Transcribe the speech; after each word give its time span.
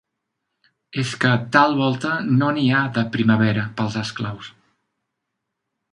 És 1.01 1.09
que 1.25 1.33
tal 1.57 1.77
volta 1.81 2.15
no 2.39 2.49
n'hi 2.57 2.65
ha 2.71 2.81
de 2.97 3.03
primavera, 3.17 3.69
pels 3.81 4.03
esclaus 4.05 4.51